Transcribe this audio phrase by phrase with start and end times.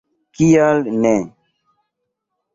[0.37, 1.13] Kial ne!